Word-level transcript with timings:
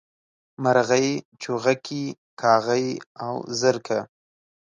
مرغۍ، 0.63 1.09
چوغکي 1.41 2.03
کاغۍ 2.41 2.87
او 3.25 3.33
زرکه 3.59 3.99